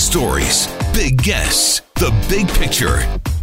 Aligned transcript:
stories, 0.00 0.66
big 0.94 1.22
guests, 1.22 1.82
the 1.96 2.10
big 2.28 2.48
picture. 2.48 2.96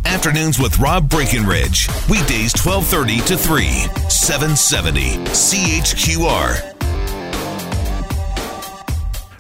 Afternoons 0.05 0.57
with 0.59 0.79
Rob 0.79 1.07
Breckenridge. 1.07 1.87
Weekdays 2.09 2.51
1230 2.57 3.19
to 3.27 3.37
3, 3.37 3.65
770 4.09 5.17
CHQR. 5.27 6.73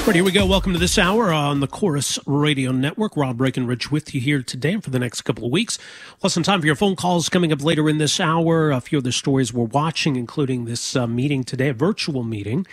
Right, 0.05 0.15
here 0.15 0.23
we 0.23 0.31
go. 0.31 0.45
Welcome 0.45 0.71
to 0.73 0.79
this 0.79 0.97
hour 0.97 1.33
on 1.33 1.59
the 1.59 1.67
Corus 1.67 2.19
Radio 2.25 2.71
Network. 2.71 3.17
Rob 3.17 3.37
Breckenridge 3.37 3.91
with 3.91 4.13
you 4.13 4.21
here 4.21 4.41
today 4.41 4.73
and 4.73 4.83
for 4.83 4.91
the 4.91 4.99
next 4.99 5.23
couple 5.23 5.43
of 5.43 5.51
weeks. 5.51 5.79
Plus, 6.19 6.33
some 6.33 6.43
time 6.43 6.61
for 6.61 6.67
your 6.67 6.75
phone 6.75 6.95
calls 6.95 7.27
coming 7.29 7.51
up 7.51 7.61
later 7.61 7.89
in 7.89 7.97
this 7.97 8.19
hour. 8.19 8.71
A 8.71 8.79
few 8.79 8.99
other 8.99 9.11
stories 9.11 9.51
we're 9.51 9.65
watching, 9.65 10.15
including 10.15 10.65
this 10.65 10.95
uh, 10.95 11.07
meeting 11.07 11.43
today, 11.43 11.69
a 11.69 11.73
virtual 11.73 12.23
meeting 12.23 12.65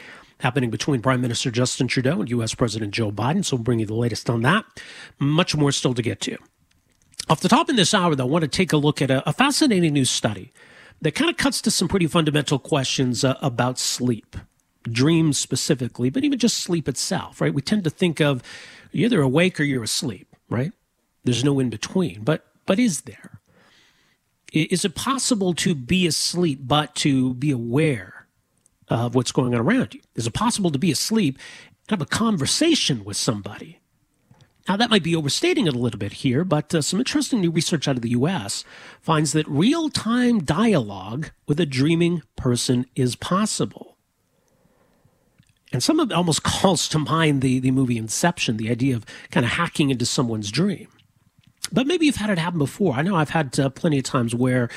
happening 0.44 0.68
between 0.68 1.00
Prime 1.00 1.22
Minister 1.22 1.50
Justin 1.50 1.88
Trudeau 1.88 2.20
and 2.20 2.28
U.S. 2.28 2.54
President 2.54 2.92
Joe 2.92 3.10
Biden. 3.10 3.42
So 3.42 3.56
we'll 3.56 3.64
bring 3.64 3.80
you 3.80 3.86
the 3.86 3.94
latest 3.94 4.28
on 4.28 4.42
that. 4.42 4.66
Much 5.18 5.56
more 5.56 5.72
still 5.72 5.94
to 5.94 6.02
get 6.02 6.20
to. 6.20 6.36
Off 7.30 7.40
the 7.40 7.48
top 7.48 7.70
in 7.70 7.76
this 7.76 7.94
hour, 7.94 8.14
though, 8.14 8.26
I 8.26 8.28
want 8.28 8.42
to 8.42 8.48
take 8.48 8.70
a 8.70 8.76
look 8.76 9.00
at 9.00 9.10
a, 9.10 9.26
a 9.26 9.32
fascinating 9.32 9.94
new 9.94 10.04
study 10.04 10.52
that 11.00 11.14
kind 11.14 11.30
of 11.30 11.38
cuts 11.38 11.62
to 11.62 11.70
some 11.70 11.88
pretty 11.88 12.06
fundamental 12.06 12.58
questions 12.58 13.24
uh, 13.24 13.36
about 13.40 13.78
sleep, 13.78 14.36
dreams 14.82 15.38
specifically, 15.38 16.10
but 16.10 16.24
even 16.24 16.38
just 16.38 16.58
sleep 16.58 16.88
itself, 16.88 17.40
right? 17.40 17.54
We 17.54 17.62
tend 17.62 17.84
to 17.84 17.90
think 17.90 18.20
of 18.20 18.42
you're 18.92 19.06
either 19.06 19.22
awake 19.22 19.58
or 19.58 19.64
you're 19.64 19.82
asleep, 19.82 20.36
right? 20.50 20.72
There's 21.24 21.42
no 21.42 21.58
in 21.58 21.70
between. 21.70 22.22
But 22.22 22.44
but 22.66 22.78
is 22.78 23.02
there? 23.02 23.40
Is 24.52 24.84
it 24.84 24.94
possible 24.94 25.54
to 25.54 25.74
be 25.74 26.06
asleep 26.06 26.60
but 26.62 26.94
to 26.96 27.32
be 27.34 27.50
aware 27.50 28.13
of 28.88 29.14
what's 29.14 29.32
going 29.32 29.54
on 29.54 29.60
around 29.60 29.94
you? 29.94 30.00
Is 30.14 30.26
it 30.26 30.34
possible 30.34 30.70
to 30.70 30.78
be 30.78 30.90
asleep 30.90 31.38
and 31.88 31.98
have 31.98 32.02
a 32.02 32.06
conversation 32.06 33.04
with 33.04 33.16
somebody? 33.16 33.80
Now, 34.68 34.76
that 34.76 34.88
might 34.88 35.02
be 35.02 35.14
overstating 35.14 35.66
it 35.66 35.74
a 35.74 35.78
little 35.78 35.98
bit 35.98 36.14
here, 36.14 36.42
but 36.42 36.74
uh, 36.74 36.80
some 36.80 36.98
interesting 36.98 37.40
new 37.40 37.50
research 37.50 37.86
out 37.86 37.96
of 37.96 38.02
the 38.02 38.10
US 38.10 38.64
finds 39.00 39.32
that 39.32 39.46
real 39.46 39.90
time 39.90 40.42
dialogue 40.42 41.30
with 41.46 41.60
a 41.60 41.66
dreaming 41.66 42.22
person 42.36 42.86
is 42.96 43.14
possible. 43.14 43.98
And 45.72 45.82
some 45.82 46.00
of 46.00 46.10
it 46.10 46.14
almost 46.14 46.42
calls 46.44 46.88
to 46.88 46.98
mind 46.98 47.42
the, 47.42 47.58
the 47.58 47.72
movie 47.72 47.98
Inception, 47.98 48.56
the 48.56 48.70
idea 48.70 48.96
of 48.96 49.04
kind 49.30 49.44
of 49.44 49.52
hacking 49.52 49.90
into 49.90 50.06
someone's 50.06 50.50
dream. 50.50 50.88
But 51.70 51.86
maybe 51.86 52.06
you've 52.06 52.16
had 52.16 52.30
it 52.30 52.38
happen 52.38 52.58
before. 52.58 52.94
I 52.94 53.02
know 53.02 53.16
I've 53.16 53.30
had 53.30 53.58
uh, 53.58 53.68
plenty 53.68 53.98
of 53.98 54.04
times 54.04 54.34
where 54.34 54.70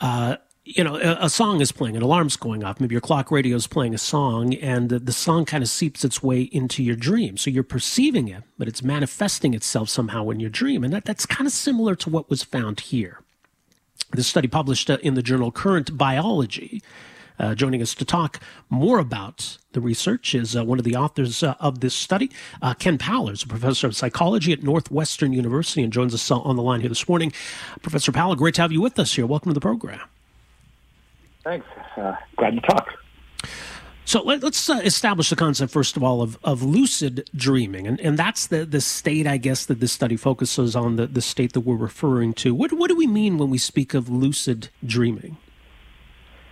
uh, 0.00 0.36
you 0.64 0.84
know, 0.84 0.96
a, 0.96 1.24
a, 1.24 1.30
song 1.30 1.60
is 1.60 1.72
playing, 1.72 1.96
an 1.96 2.02
alarm's 2.02 2.36
going 2.36 2.62
off. 2.62 2.80
Maybe 2.80 2.94
your 2.94 3.00
clock 3.00 3.30
radio 3.30 3.56
is 3.56 3.66
playing 3.66 3.94
a 3.94 3.98
song, 3.98 4.54
and 4.54 4.90
the, 4.90 4.98
the 4.98 5.12
song 5.12 5.44
kind 5.46 5.62
of 5.62 5.70
seeps 5.70 6.04
its 6.04 6.22
way 6.22 6.42
into 6.42 6.82
your 6.82 6.96
dream. 6.96 7.36
So 7.36 7.50
you're 7.50 7.62
perceiving 7.62 8.28
it, 8.28 8.44
but 8.58 8.68
it's 8.68 8.82
manifesting 8.82 9.54
itself 9.54 9.88
somehow 9.88 10.28
in 10.28 10.38
your 10.38 10.50
dream. 10.50 10.84
And 10.84 10.92
that, 10.92 11.04
that's 11.04 11.26
kind 11.26 11.46
of 11.46 11.52
similar 11.52 11.94
to 11.96 12.10
what 12.10 12.28
was 12.28 12.42
found 12.42 12.80
here. 12.80 13.22
This 14.12 14.26
study 14.26 14.48
published 14.48 14.90
uh, 14.90 14.98
in 15.02 15.14
the 15.14 15.22
journal 15.22 15.50
Current 15.50 15.96
Biology. 15.96 16.82
Uh, 17.38 17.54
joining 17.54 17.80
us 17.80 17.94
to 17.94 18.04
talk 18.04 18.38
more 18.68 18.98
about 18.98 19.56
the 19.72 19.80
research 19.80 20.34
is 20.34 20.54
uh, 20.54 20.62
one 20.62 20.78
of 20.78 20.84
the 20.84 20.94
authors 20.94 21.42
uh, 21.42 21.54
of 21.58 21.80
this 21.80 21.94
study, 21.94 22.30
uh, 22.60 22.74
Ken 22.74 22.98
Paller, 22.98 23.32
is 23.32 23.44
a 23.44 23.46
professor 23.46 23.86
of 23.86 23.96
psychology 23.96 24.52
at 24.52 24.62
Northwestern 24.62 25.32
University 25.32 25.82
and 25.82 25.90
joins 25.90 26.12
us 26.12 26.30
uh, 26.30 26.38
on 26.38 26.56
the 26.56 26.62
line 26.62 26.80
here 26.80 26.90
this 26.90 27.08
morning. 27.08 27.32
Professor 27.80 28.12
Paller, 28.12 28.36
great 28.36 28.56
to 28.56 28.60
have 28.60 28.72
you 28.72 28.82
with 28.82 28.98
us 28.98 29.14
here. 29.14 29.24
Welcome 29.24 29.48
to 29.50 29.54
the 29.54 29.60
program. 29.60 30.02
Thanks. 31.44 31.66
Uh, 31.96 32.14
glad 32.36 32.54
to 32.54 32.60
talk. 32.60 32.88
So 34.04 34.22
let, 34.22 34.42
us 34.42 34.68
uh, 34.68 34.80
establish 34.82 35.30
the 35.30 35.36
concept 35.36 35.72
first 35.72 35.96
of 35.96 36.02
all 36.02 36.20
of, 36.20 36.36
of 36.42 36.62
lucid 36.62 37.30
dreaming, 37.34 37.86
and, 37.86 38.00
and 38.00 38.18
that's 38.18 38.48
the, 38.48 38.64
the 38.64 38.80
state, 38.80 39.26
I 39.26 39.36
guess, 39.36 39.66
that 39.66 39.78
this 39.78 39.92
study 39.92 40.16
focuses 40.16 40.74
on 40.74 40.96
the, 40.96 41.06
the 41.06 41.22
state 41.22 41.52
that 41.52 41.60
we're 41.60 41.76
referring 41.76 42.34
to. 42.34 42.52
What 42.52 42.72
what 42.72 42.88
do 42.88 42.96
we 42.96 43.06
mean 43.06 43.38
when 43.38 43.50
we 43.50 43.58
speak 43.58 43.94
of 43.94 44.08
lucid 44.08 44.70
dreaming? 44.84 45.36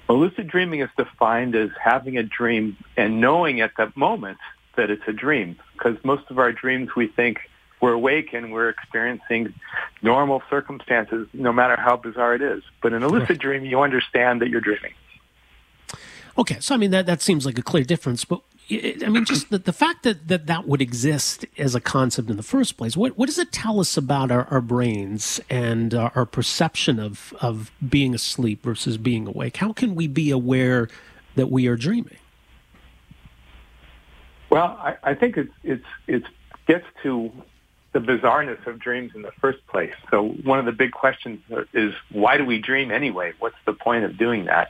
Well, 0.09 0.21
lucid 0.21 0.47
dreaming 0.47 0.81
is 0.81 0.89
defined 0.97 1.57
as 1.57 1.71
having 1.83 2.17
a 2.17 2.23
dream 2.23 2.77
and 2.97 3.21
knowing 3.21 3.61
at 3.61 3.73
that 3.77 3.97
moment 3.97 4.39
that 4.77 4.89
it's 4.89 5.03
a 5.09 5.13
dream, 5.13 5.59
because 5.73 5.97
most 6.05 6.31
of 6.31 6.39
our 6.39 6.53
dreams 6.53 6.91
we 6.97 7.09
think 7.09 7.41
we're 7.81 7.93
awake 7.93 8.33
and 8.33 8.53
we're 8.53 8.69
experiencing 8.69 9.55
normal 10.03 10.43
circumstances, 10.51 11.29
no 11.33 11.53
matter 11.53 11.77
how 11.77 11.97
bizarre 11.97 12.35
it 12.35 12.43
is. 12.43 12.63
But 12.83 12.93
in 12.93 13.03
a 13.03 13.09
lucid 13.09 13.39
dream, 13.39 13.65
you 13.65 13.81
understand 13.81 14.41
that 14.43 14.49
you're 14.49 14.61
dreaming. 14.61 14.95
Okay, 16.37 16.59
so 16.61 16.75
I 16.75 16.79
mean 16.79 16.93
that 16.93 17.07
that 17.07 17.21
seems 17.21 17.45
like 17.45 17.59
a 17.59 17.63
clear 17.63 17.83
difference, 17.83 18.25
but 18.25 18.41
I 18.71 19.09
mean 19.09 19.25
just 19.25 19.51
the, 19.51 19.59
the 19.59 19.73
fact 19.73 20.05
that, 20.05 20.29
that 20.29 20.47
that 20.47 20.69
would 20.69 20.81
exist 20.81 21.45
as 21.57 21.75
a 21.75 21.81
concept 21.81 22.31
in 22.31 22.37
the 22.37 22.45
first 22.45 22.77
place. 22.77 22.97
What 22.97 23.19
what 23.19 23.27
does 23.27 23.39
it 23.39 23.51
tell 23.51 23.81
us 23.81 23.97
about 23.97 24.31
our, 24.31 24.45
our 24.45 24.61
brains 24.61 25.41
and 25.51 25.95
our, 25.95 26.13
our 26.15 26.27
perception 26.27 27.01
of 27.01 27.35
of 27.41 27.73
being 27.87 28.15
asleep 28.15 28.63
versus 28.63 28.99
being 28.99 29.27
awake? 29.27 29.57
How 29.57 29.73
can 29.73 29.97
we 29.97 30.07
be 30.07 30.31
aware 30.31 30.89
that 31.35 31.51
we 31.51 31.67
are 31.67 31.77
dreaming? 31.77 32.19
Well, 34.51 34.79
I, 34.81 34.97
I 35.03 35.15
think 35.15 35.37
it's 35.37 35.53
it's 35.65 35.85
it 36.07 36.23
gets 36.69 36.85
to 37.03 37.33
the 37.99 38.13
bizarreness 38.13 38.65
of 38.67 38.79
dreams 38.79 39.13
in 39.15 39.23
the 39.23 39.33
first 39.41 39.67
place. 39.67 39.95
So 40.11 40.29
one 40.45 40.59
of 40.59 40.65
the 40.65 40.73
big 40.73 40.93
questions 40.93 41.41
is 41.73 41.95
why 42.11 42.37
do 42.37 42.45
we 42.45 42.59
dream 42.59 42.91
anyway? 42.91 43.33
What's 43.39 43.57
the 43.67 43.73
point 43.73 44.05
of 44.05 44.17
doing 44.17 44.45
that? 44.45 44.69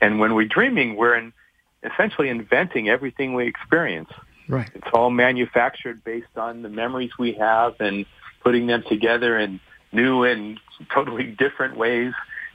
And 0.00 0.20
when 0.20 0.34
we're 0.34 0.48
dreaming, 0.48 0.96
we're 0.96 1.14
in, 1.16 1.32
essentially 1.82 2.28
inventing 2.28 2.88
everything 2.88 3.34
we 3.34 3.46
experience. 3.46 4.10
Right. 4.48 4.70
It's 4.74 4.86
all 4.92 5.10
manufactured 5.10 6.04
based 6.04 6.36
on 6.36 6.62
the 6.62 6.68
memories 6.68 7.10
we 7.18 7.32
have 7.34 7.80
and 7.80 8.06
putting 8.42 8.66
them 8.66 8.84
together 8.88 9.38
in 9.38 9.60
new 9.92 10.24
and 10.24 10.60
totally 10.92 11.24
different 11.24 11.76
ways 11.76 12.12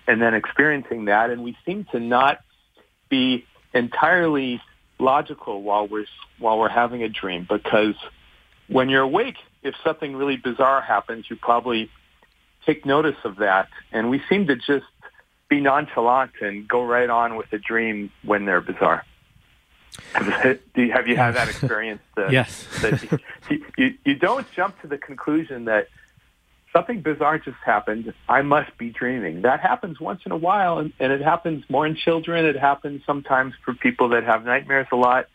and 0.07 0.21
then 0.21 0.33
experiencing 0.33 1.05
that. 1.05 1.31
And 1.31 1.43
we 1.43 1.57
seem 1.65 1.85
to 1.91 1.99
not 1.99 2.39
be 3.09 3.45
entirely 3.73 4.61
logical 4.99 5.63
while 5.63 5.87
we're, 5.87 6.05
while 6.37 6.59
we're 6.59 6.69
having 6.69 7.01
a 7.01 7.09
dream 7.09 7.47
because 7.49 7.95
when 8.67 8.89
you're 8.89 9.01
awake, 9.01 9.37
if 9.63 9.75
something 9.83 10.15
really 10.15 10.37
bizarre 10.37 10.81
happens, 10.81 11.25
you 11.29 11.35
probably 11.35 11.89
take 12.65 12.85
notice 12.85 13.17
of 13.23 13.37
that. 13.37 13.69
And 13.91 14.09
we 14.09 14.21
seem 14.29 14.47
to 14.47 14.55
just 14.55 14.85
be 15.49 15.59
nonchalant 15.59 16.31
and 16.41 16.67
go 16.67 16.83
right 16.83 17.09
on 17.09 17.35
with 17.35 17.49
the 17.49 17.59
dream 17.59 18.11
when 18.23 18.45
they're 18.45 18.61
bizarre. 18.61 19.05
Have 20.13 20.27
you, 20.75 20.91
have 20.93 21.07
you 21.07 21.15
had 21.15 21.35
that 21.35 21.49
experience? 21.49 22.01
That, 22.15 22.31
yes. 22.31 22.67
that 22.81 23.21
you, 23.49 23.65
you, 23.77 23.93
you 24.05 24.15
don't 24.15 24.47
jump 24.55 24.79
to 24.81 24.87
the 24.87 24.97
conclusion 24.97 25.65
that 25.65 25.87
something 26.73 27.01
bizarre 27.01 27.37
just 27.37 27.57
happened. 27.63 28.13
I 28.29 28.41
must 28.41 28.77
be 28.77 28.89
dreaming. 28.89 29.41
That 29.41 29.59
happens 29.59 29.99
once 29.99 30.21
in 30.25 30.31
a 30.31 30.37
while, 30.37 30.79
and, 30.79 30.93
and 30.99 31.11
it 31.11 31.21
happens 31.21 31.65
more 31.69 31.85
in 31.85 31.95
children. 31.95 32.45
It 32.45 32.57
happens 32.57 33.01
sometimes 33.05 33.53
for 33.65 33.73
people 33.73 34.09
that 34.09 34.23
have 34.23 34.45
nightmares 34.45 34.87
a 34.91 34.95
lot. 34.95 35.27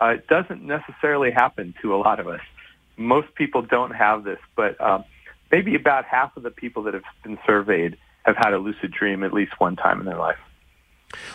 Uh, 0.00 0.08
it 0.08 0.28
doesn't 0.28 0.62
necessarily 0.62 1.30
happen 1.30 1.74
to 1.82 1.94
a 1.94 1.98
lot 1.98 2.20
of 2.20 2.28
us 2.28 2.40
most 2.96 3.34
people 3.34 3.62
don't 3.62 3.92
have 3.92 4.24
this, 4.24 4.38
but 4.54 4.80
um, 4.80 5.04
maybe 5.50 5.74
about 5.74 6.04
half 6.04 6.36
of 6.36 6.42
the 6.42 6.50
people 6.50 6.82
that 6.84 6.94
have 6.94 7.04
been 7.22 7.38
surveyed 7.46 7.96
have 8.24 8.36
had 8.36 8.52
a 8.52 8.58
lucid 8.58 8.90
dream 8.90 9.22
at 9.22 9.32
least 9.32 9.52
one 9.58 9.76
time 9.76 10.00
in 10.00 10.06
their 10.06 10.18
life. 10.18 10.38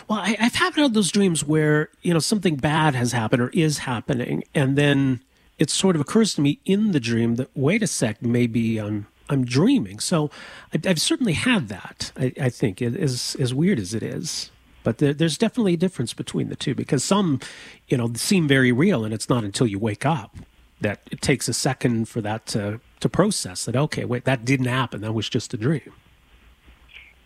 Well, 0.08 0.18
I, 0.18 0.36
have 0.38 0.74
had 0.76 0.94
those 0.94 1.10
dreams 1.10 1.44
where 1.44 1.88
you 2.02 2.12
know 2.12 2.20
something 2.20 2.56
bad 2.56 2.94
has 2.94 3.12
happened 3.12 3.42
or 3.42 3.48
is 3.48 3.78
happening, 3.78 4.44
and 4.54 4.76
then 4.76 5.20
it 5.58 5.70
sort 5.70 5.96
of 5.96 6.02
occurs 6.02 6.34
to 6.34 6.40
me 6.40 6.60
in 6.64 6.92
the 6.92 7.00
dream 7.00 7.36
that 7.36 7.48
wait 7.54 7.82
a 7.82 7.86
sec, 7.86 8.22
maybe 8.22 8.78
I'm 8.78 9.06
I'm 9.30 9.44
dreaming. 9.44 9.98
So 9.98 10.30
I, 10.74 10.86
have 10.86 11.00
certainly 11.00 11.32
had 11.32 11.68
that. 11.68 12.12
I, 12.16 12.32
I 12.40 12.48
think 12.50 12.82
it 12.82 12.94
is 12.94 13.34
as 13.36 13.54
weird 13.54 13.78
as 13.78 13.94
it 13.94 14.02
is, 14.02 14.50
but 14.82 14.98
there, 14.98 15.14
there's 15.14 15.38
definitely 15.38 15.74
a 15.74 15.78
difference 15.78 16.12
between 16.12 16.50
the 16.50 16.56
two 16.56 16.74
because 16.74 17.02
some, 17.02 17.40
you 17.88 17.96
know, 17.96 18.12
seem 18.14 18.46
very 18.46 18.72
real, 18.72 19.04
and 19.04 19.14
it's 19.14 19.30
not 19.30 19.42
until 19.42 19.66
you 19.66 19.78
wake 19.78 20.04
up 20.04 20.36
that 20.82 21.00
it 21.10 21.20
takes 21.20 21.48
a 21.48 21.52
second 21.52 22.08
for 22.08 22.20
that 22.20 22.46
to 22.46 22.80
to 23.00 23.08
process 23.08 23.64
that 23.64 23.76
okay 23.76 24.04
wait 24.04 24.24
that 24.24 24.44
didn't 24.44 24.66
happen. 24.66 25.00
That 25.00 25.12
was 25.12 25.28
just 25.28 25.54
a 25.54 25.56
dream. 25.56 25.92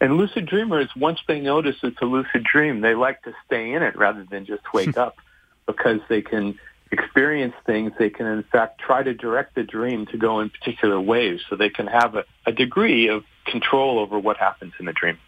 And 0.00 0.16
lucid 0.16 0.46
dreamers 0.46 0.88
once 0.96 1.20
they 1.26 1.40
notice 1.40 1.76
it's 1.82 2.00
a 2.00 2.04
lucid 2.04 2.44
dream 2.44 2.80
they 2.80 2.94
like 2.94 3.22
to 3.22 3.32
stay 3.46 3.72
in 3.72 3.82
it 3.82 3.96
rather 3.96 4.24
than 4.24 4.46
just 4.46 4.72
wake 4.72 4.96
up 5.06 5.16
because 5.66 6.00
they 6.08 6.22
can 6.22 6.58
experience 6.92 7.54
things. 7.64 7.92
They 7.98 8.10
can 8.10 8.26
in 8.26 8.42
fact 8.44 8.80
try 8.80 9.02
to 9.02 9.12
direct 9.12 9.54
the 9.54 9.64
dream 9.64 10.06
to 10.06 10.18
go 10.18 10.40
in 10.40 10.50
particular 10.50 11.00
ways 11.00 11.40
so 11.48 11.56
they 11.56 11.70
can 11.70 11.86
have 11.86 12.14
a, 12.14 12.24
a 12.46 12.52
degree 12.52 13.08
of 13.08 13.24
control 13.44 13.98
over 13.98 14.18
what 14.18 14.36
happens 14.36 14.72
in 14.78 14.86
the 14.86 14.92
dream 14.92 15.18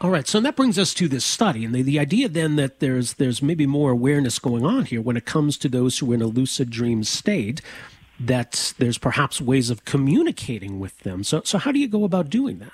all 0.00 0.10
right, 0.10 0.26
so 0.28 0.40
that 0.40 0.54
brings 0.54 0.78
us 0.78 0.94
to 0.94 1.08
this 1.08 1.24
study, 1.24 1.64
and 1.64 1.74
the, 1.74 1.82
the 1.82 1.98
idea 1.98 2.28
then 2.28 2.56
that 2.56 2.78
there's 2.78 3.14
there's 3.14 3.42
maybe 3.42 3.66
more 3.66 3.90
awareness 3.90 4.38
going 4.38 4.64
on 4.64 4.84
here 4.84 5.00
when 5.00 5.16
it 5.16 5.24
comes 5.24 5.58
to 5.58 5.68
those 5.68 5.98
who 5.98 6.12
are 6.12 6.14
in 6.14 6.22
a 6.22 6.26
lucid 6.26 6.70
dream 6.70 7.02
state, 7.02 7.60
that 8.20 8.74
there's 8.78 8.98
perhaps 8.98 9.40
ways 9.40 9.70
of 9.70 9.84
communicating 9.84 10.78
with 10.78 10.98
them. 11.00 11.24
So, 11.24 11.42
so 11.44 11.58
how 11.58 11.72
do 11.72 11.80
you 11.80 11.88
go 11.88 12.04
about 12.04 12.30
doing 12.30 12.58
that? 12.58 12.72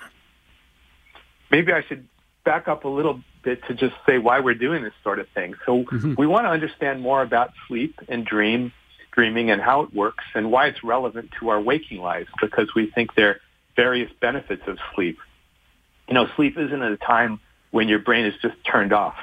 Maybe 1.49 1.71
I 1.71 1.83
should 1.83 2.07
back 2.43 2.67
up 2.67 2.85
a 2.85 2.89
little 2.89 3.21
bit 3.43 3.63
to 3.67 3.73
just 3.73 3.95
say 4.05 4.19
why 4.19 4.39
we're 4.39 4.53
doing 4.53 4.83
this 4.83 4.93
sort 5.03 5.19
of 5.19 5.27
thing. 5.29 5.55
So, 5.65 5.83
mm-hmm. 5.83 6.13
we 6.17 6.27
want 6.27 6.45
to 6.45 6.49
understand 6.49 7.01
more 7.01 7.23
about 7.23 7.53
sleep 7.67 7.99
and 8.07 8.25
dream 8.25 8.71
dreaming 9.15 9.49
and 9.49 9.61
how 9.61 9.81
it 9.81 9.93
works 9.95 10.25
and 10.35 10.51
why 10.51 10.67
it's 10.67 10.83
relevant 10.83 11.31
to 11.39 11.49
our 11.49 11.59
waking 11.59 12.01
lives 12.01 12.29
because 12.41 12.75
we 12.75 12.91
think 12.91 13.15
there 13.15 13.29
are 13.29 13.39
various 13.75 14.11
benefits 14.19 14.63
of 14.67 14.77
sleep. 14.93 15.17
You 16.07 16.13
know, 16.13 16.27
sleep 16.35 16.57
isn't 16.57 16.81
a 16.81 16.97
time 16.97 17.39
when 17.71 17.87
your 17.87 17.99
brain 17.99 18.25
is 18.25 18.33
just 18.41 18.55
turned 18.63 18.93
off. 18.93 19.15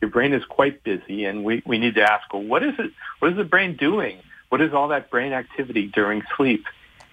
Your 0.00 0.10
brain 0.10 0.32
is 0.32 0.44
quite 0.44 0.82
busy 0.82 1.26
and 1.26 1.44
we, 1.44 1.62
we 1.66 1.78
need 1.78 1.96
to 1.96 2.02
ask, 2.02 2.32
well, 2.32 2.42
what 2.42 2.62
is 2.62 2.74
it, 2.78 2.90
what 3.18 3.30
is 3.32 3.36
the 3.36 3.44
brain 3.44 3.76
doing? 3.76 4.18
What 4.48 4.60
is 4.60 4.72
all 4.72 4.88
that 4.88 5.10
brain 5.10 5.32
activity 5.32 5.86
during 5.86 6.22
sleep? 6.36 6.64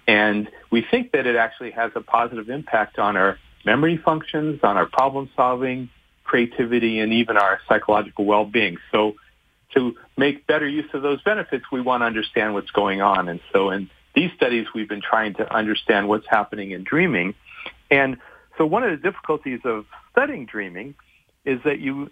And 0.06 0.48
we 0.70 0.82
think 0.90 1.12
that 1.12 1.26
it 1.26 1.36
actually 1.36 1.72
has 1.72 1.92
a 1.94 2.00
positive 2.00 2.48
impact 2.48 2.98
on 2.98 3.16
our 3.16 3.38
memory 3.64 3.98
functions, 3.98 4.60
on 4.62 4.76
our 4.78 4.86
problem 4.86 5.28
solving, 5.36 5.90
creativity, 6.24 6.98
and 6.98 7.12
even 7.12 7.36
our 7.36 7.60
psychological 7.68 8.24
well-being. 8.24 8.78
So 8.90 9.16
to 9.74 9.96
make 10.16 10.46
better 10.46 10.66
use 10.66 10.88
of 10.94 11.02
those 11.02 11.22
benefits, 11.22 11.66
we 11.70 11.80
want 11.82 12.00
to 12.00 12.06
understand 12.06 12.54
what's 12.54 12.70
going 12.70 13.02
on. 13.02 13.28
And 13.28 13.40
so 13.52 13.70
in 13.70 13.90
these 14.14 14.30
studies, 14.32 14.66
we've 14.74 14.88
been 14.88 15.02
trying 15.02 15.34
to 15.34 15.54
understand 15.54 16.08
what's 16.08 16.26
happening 16.26 16.70
in 16.70 16.84
dreaming. 16.84 17.34
And 17.90 18.16
so 18.58 18.66
one 18.66 18.82
of 18.82 18.90
the 18.90 18.96
difficulties 18.96 19.60
of 19.64 19.86
studying 20.10 20.44
dreaming 20.44 20.94
is 21.44 21.60
that 21.64 21.78
you 21.78 22.10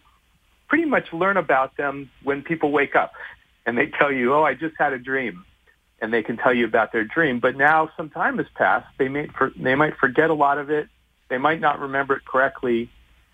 pretty 0.69 0.84
much 0.84 1.12
learn 1.12 1.37
about 1.37 1.76
them 1.76 2.10
when 2.22 2.43
people 2.43 2.70
wake 2.70 2.96
up 2.96 3.12
and 3.66 3.76
they 3.76 3.87
tell 3.87 4.12
you, 4.12 4.32
oh, 4.32 4.44
I 4.44 4.54
just 4.54 4.76
had 4.78 4.93
a 4.93 4.98
dream. 4.98 5.44
And 6.00 6.12
they 6.12 6.22
can 6.22 6.37
tell 6.37 6.52
you 6.54 6.66
about 6.66 6.93
their 6.93 7.04
dream. 7.04 7.40
But 7.40 7.56
now 7.56 7.90
some 7.96 8.10
time 8.10 8.37
has 8.38 8.46
passed. 8.54 8.87
They, 8.98 9.08
may 9.08 9.28
for, 9.28 9.50
they 9.56 9.75
might 9.75 9.96
forget 9.96 10.28
a 10.28 10.34
lot 10.34 10.58
of 10.58 10.70
it. 10.70 10.88
They 11.28 11.38
might 11.38 11.60
not 11.60 11.81
remember 11.81 12.16
it 12.16 12.25
correctly. 12.25 12.90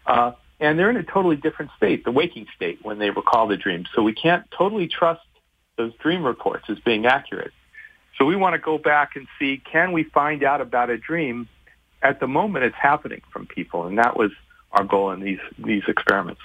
Uh, 0.06 0.32
and 0.60 0.78
they're 0.78 0.88
in 0.88 0.96
a 0.96 1.02
totally 1.02 1.36
different 1.36 1.72
state, 1.76 2.04
the 2.04 2.12
waking 2.12 2.46
state, 2.54 2.78
when 2.82 3.00
they 3.00 3.10
recall 3.10 3.48
the 3.48 3.56
dream. 3.56 3.84
So 3.94 4.02
we 4.02 4.14
can't 4.14 4.48
totally 4.56 4.86
trust 4.86 5.22
those 5.76 5.92
dream 5.96 6.22
reports 6.22 6.66
as 6.68 6.78
being 6.78 7.04
accurate. 7.04 7.52
So 8.16 8.24
we 8.24 8.36
want 8.36 8.54
to 8.54 8.60
go 8.60 8.78
back 8.78 9.16
and 9.16 9.26
see, 9.40 9.60
can 9.70 9.90
we 9.90 10.04
find 10.04 10.44
out 10.44 10.60
about 10.60 10.88
a 10.88 10.96
dream 10.96 11.48
at 12.02 12.20
the 12.20 12.26
moment 12.26 12.64
it's 12.64 12.76
happening 12.76 13.22
from 13.32 13.46
people? 13.46 13.86
And 13.86 13.98
that 13.98 14.16
was 14.16 14.30
our 14.72 14.84
goal 14.84 15.10
in 15.10 15.20
these, 15.20 15.40
these 15.58 15.82
experiments. 15.88 16.40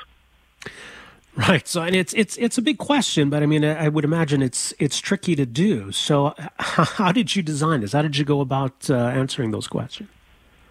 Right. 1.38 1.68
So, 1.68 1.84
and 1.84 1.96
it's 1.96 2.14
it's 2.14 2.36
it's 2.38 2.58
a 2.58 2.64
big 2.64 2.80
question, 2.80 3.30
but 3.30 3.44
I 3.44 3.46
mean, 3.46 3.64
I 3.64 3.90
would 3.90 4.04
imagine 4.04 4.42
it's 4.42 4.74
it's 4.80 5.00
tricky 5.00 5.36
to 5.36 5.46
do. 5.46 5.92
So, 5.92 6.34
how 6.58 7.12
did 7.12 7.36
you 7.36 7.44
design 7.44 7.82
this? 7.82 7.94
How 7.94 8.02
did 8.02 8.18
you 8.18 8.26
go 8.26 8.42
about 8.42 8.90
uh, 8.90 8.96
answering 8.96 9.52
those 9.52 9.68
questions? 9.68 10.10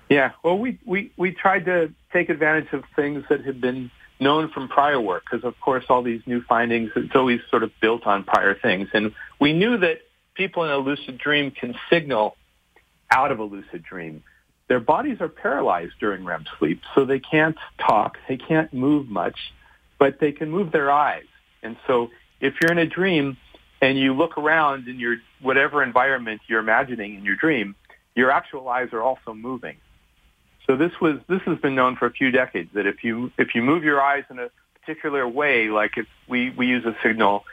Yeah. 0.08 0.32
Well, 0.42 0.58
we 0.58 0.80
we 0.84 1.12
we 1.16 1.30
tried 1.30 1.66
to 1.66 1.92
take 2.12 2.30
advantage 2.30 2.72
of 2.72 2.82
things 2.96 3.24
that 3.28 3.44
had 3.44 3.60
been 3.60 3.92
known 4.18 4.48
from 4.50 4.66
prior 4.66 5.00
work, 5.00 5.24
because 5.30 5.44
of 5.44 5.58
course, 5.60 5.84
all 5.88 6.02
these 6.02 6.22
new 6.26 6.42
findings 6.42 6.90
it's 6.96 7.14
always 7.14 7.40
sort 7.48 7.62
of 7.62 7.70
built 7.80 8.04
on 8.04 8.24
prior 8.24 8.54
things, 8.54 8.88
and 8.92 9.12
we 9.38 9.52
knew 9.52 9.78
that 9.78 10.00
people 10.34 10.64
in 10.64 10.70
a 10.70 10.78
lucid 10.78 11.16
dream 11.16 11.52
can 11.52 11.76
signal 11.88 12.36
out 13.10 13.30
of 13.30 13.38
a 13.38 13.44
lucid 13.44 13.84
dream. 13.84 14.24
Their 14.68 14.80
bodies 14.80 15.20
are 15.20 15.28
paralyzed 15.28 15.94
during 16.00 16.24
REM 16.24 16.44
sleep, 16.58 16.80
so 16.94 17.04
they 17.04 17.20
can't 17.20 17.56
talk, 17.78 18.18
they 18.28 18.36
can't 18.36 18.72
move 18.72 19.08
much 19.08 19.38
but 19.98 20.20
they 20.20 20.32
can 20.32 20.50
move 20.50 20.72
their 20.72 20.90
eyes. 20.90 21.24
And 21.62 21.76
so 21.86 22.10
if 22.40 22.54
you're 22.60 22.72
in 22.72 22.78
a 22.78 22.86
dream 22.86 23.36
and 23.80 23.98
you 23.98 24.14
look 24.14 24.38
around 24.38 24.88
in 24.88 24.98
your 24.98 25.16
whatever 25.40 25.82
environment 25.82 26.40
you're 26.48 26.60
imagining 26.60 27.14
in 27.14 27.24
your 27.24 27.36
dream, 27.36 27.74
your 28.14 28.30
actual 28.30 28.68
eyes 28.68 28.88
are 28.92 29.02
also 29.02 29.34
moving. 29.34 29.76
So 30.66 30.76
this 30.76 30.92
was 31.00 31.18
this 31.28 31.42
has 31.42 31.58
been 31.58 31.74
known 31.74 31.96
for 31.96 32.06
a 32.06 32.10
few 32.10 32.30
decades 32.30 32.70
that 32.74 32.86
if 32.86 33.04
you 33.04 33.30
if 33.38 33.54
you 33.54 33.62
move 33.62 33.84
your 33.84 34.02
eyes 34.02 34.24
in 34.30 34.38
a 34.38 34.50
particular 34.80 35.26
way, 35.28 35.68
like 35.68 35.96
if 35.96 36.06
we, 36.28 36.50
we 36.50 36.66
use 36.66 36.84
a 36.84 36.96
signal, 37.02 37.44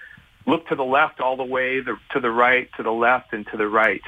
look 0.47 0.67
to 0.67 0.75
the 0.75 0.83
left 0.83 1.19
all 1.19 1.37
the 1.37 1.43
way, 1.43 1.79
the, 1.79 1.95
to 2.11 2.19
the 2.19 2.31
right, 2.31 2.69
to 2.77 2.83
the 2.83 2.91
left, 2.91 3.33
and 3.33 3.45
to 3.47 3.57
the 3.57 3.67
right. 3.67 4.01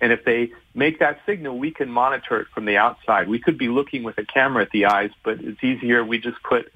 And 0.00 0.12
if 0.12 0.24
they 0.24 0.52
make 0.74 1.00
that 1.00 1.20
signal, 1.26 1.58
we 1.58 1.72
can 1.72 1.90
monitor 1.90 2.40
it 2.40 2.48
from 2.54 2.64
the 2.64 2.78
outside. 2.78 3.28
We 3.28 3.38
could 3.38 3.58
be 3.58 3.68
looking 3.68 4.02
with 4.02 4.18
a 4.18 4.24
camera 4.24 4.62
at 4.64 4.70
the 4.70 4.86
eyes, 4.86 5.10
but 5.22 5.40
it's 5.40 5.62
easier. 5.62 6.04
We 6.04 6.18
just 6.18 6.42
put 6.42 6.72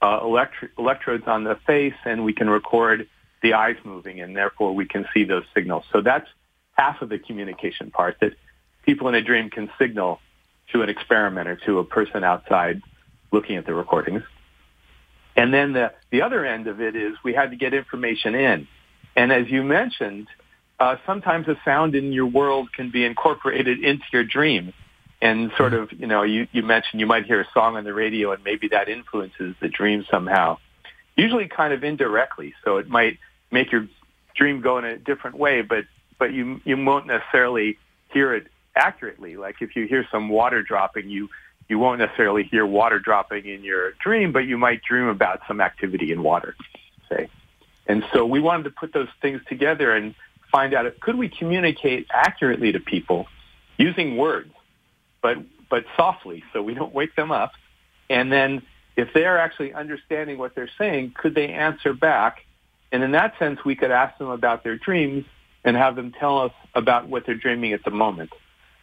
uh, 0.00 0.20
electro- 0.22 0.68
electrodes 0.78 1.24
on 1.26 1.44
the 1.44 1.56
face 1.66 1.94
and 2.04 2.24
we 2.24 2.32
can 2.32 2.48
record 2.48 3.08
the 3.42 3.54
eyes 3.54 3.76
moving 3.84 4.20
and 4.20 4.36
therefore 4.36 4.74
we 4.74 4.86
can 4.86 5.06
see 5.12 5.24
those 5.24 5.44
signals. 5.54 5.84
So 5.92 6.00
that's 6.00 6.28
half 6.72 7.02
of 7.02 7.08
the 7.08 7.18
communication 7.18 7.90
part 7.90 8.18
that 8.20 8.34
people 8.84 9.08
in 9.08 9.14
a 9.14 9.22
dream 9.22 9.50
can 9.50 9.70
signal 9.78 10.20
to 10.72 10.82
an 10.82 10.88
experimenter, 10.88 11.56
to 11.66 11.78
a 11.78 11.84
person 11.84 12.22
outside 12.22 12.80
looking 13.32 13.56
at 13.56 13.66
the 13.66 13.74
recordings. 13.74 14.22
And 15.36 15.52
then 15.52 15.72
the, 15.72 15.92
the 16.10 16.22
other 16.22 16.44
end 16.44 16.66
of 16.66 16.80
it 16.80 16.96
is 16.96 17.16
we 17.24 17.32
had 17.32 17.50
to 17.50 17.56
get 17.56 17.74
information 17.74 18.34
in. 18.34 18.68
And 19.16 19.32
as 19.32 19.48
you 19.48 19.62
mentioned, 19.62 20.28
uh, 20.80 20.96
sometimes 21.06 21.48
a 21.48 21.56
sound 21.64 21.94
in 21.94 22.12
your 22.12 22.26
world 22.26 22.72
can 22.72 22.90
be 22.90 23.04
incorporated 23.04 23.82
into 23.82 24.04
your 24.12 24.24
dream 24.24 24.72
and 25.20 25.50
sort 25.56 25.74
of, 25.74 25.92
you 25.92 26.06
know, 26.06 26.22
you, 26.22 26.46
you 26.52 26.62
mentioned 26.62 27.00
you 27.00 27.06
might 27.06 27.26
hear 27.26 27.40
a 27.40 27.48
song 27.52 27.76
on 27.76 27.84
the 27.84 27.92
radio 27.92 28.32
and 28.32 28.44
maybe 28.44 28.68
that 28.68 28.88
influences 28.88 29.56
the 29.60 29.68
dream 29.68 30.04
somehow. 30.10 30.58
Usually 31.16 31.48
kind 31.48 31.72
of 31.72 31.82
indirectly. 31.82 32.54
So 32.64 32.76
it 32.76 32.88
might 32.88 33.18
make 33.50 33.72
your 33.72 33.88
dream 34.36 34.60
go 34.60 34.78
in 34.78 34.84
a 34.84 34.96
different 34.96 35.36
way, 35.36 35.62
but, 35.62 35.84
but 36.18 36.32
you, 36.32 36.60
you 36.64 36.76
won't 36.76 37.08
necessarily 37.08 37.78
hear 38.12 38.32
it 38.34 38.46
accurately. 38.76 39.36
Like 39.36 39.56
if 39.60 39.74
you 39.74 39.88
hear 39.88 40.06
some 40.12 40.28
water 40.28 40.62
dropping, 40.62 41.08
you, 41.08 41.28
you 41.68 41.80
won't 41.80 41.98
necessarily 41.98 42.44
hear 42.44 42.64
water 42.64 43.00
dropping 43.00 43.46
in 43.46 43.64
your 43.64 43.92
dream, 43.94 44.30
but 44.30 44.46
you 44.46 44.56
might 44.56 44.82
dream 44.84 45.08
about 45.08 45.40
some 45.48 45.60
activity 45.60 46.12
in 46.12 46.22
water, 46.22 46.54
say. 47.08 47.28
And 47.88 48.04
so 48.12 48.24
we 48.24 48.38
wanted 48.38 48.64
to 48.64 48.70
put 48.70 48.92
those 48.92 49.08
things 49.20 49.40
together 49.48 49.92
and 49.94 50.14
find 50.50 50.74
out 50.74 50.86
if 50.86 50.98
could 51.00 51.16
we 51.16 51.28
communicate 51.28 52.06
accurately 52.12 52.72
to 52.72 52.80
people 52.80 53.26
using 53.76 54.16
words 54.16 54.50
but 55.22 55.38
but 55.70 55.84
softly, 55.96 56.42
so 56.52 56.62
we 56.62 56.74
don't 56.74 56.94
wake 56.94 57.14
them 57.14 57.30
up. 57.30 57.52
And 58.08 58.32
then 58.32 58.62
if 58.96 59.08
they're 59.12 59.38
actually 59.38 59.74
understanding 59.74 60.38
what 60.38 60.54
they're 60.54 60.70
saying, 60.78 61.14
could 61.16 61.34
they 61.34 61.48
answer 61.48 61.92
back? 61.92 62.44
And 62.90 63.02
in 63.02 63.12
that 63.12 63.34
sense, 63.38 63.60
we 63.64 63.76
could 63.76 63.90
ask 63.90 64.16
them 64.18 64.30
about 64.30 64.64
their 64.64 64.76
dreams 64.76 65.24
and 65.64 65.76
have 65.76 65.94
them 65.94 66.12
tell 66.18 66.38
us 66.38 66.52
about 66.74 67.08
what 67.08 67.26
they're 67.26 67.34
dreaming 67.34 67.74
at 67.74 67.84
the 67.84 67.90
moment. 67.90 68.30